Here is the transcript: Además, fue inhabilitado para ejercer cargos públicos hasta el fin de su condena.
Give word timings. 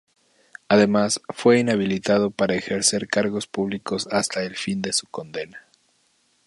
Además, 0.67 1.21
fue 1.29 1.59
inhabilitado 1.59 2.31
para 2.31 2.55
ejercer 2.55 3.07
cargos 3.07 3.45
públicos 3.45 4.07
hasta 4.11 4.41
el 4.43 4.55
fin 4.55 4.81
de 4.81 4.93
su 4.93 5.05
condena. 5.05 5.67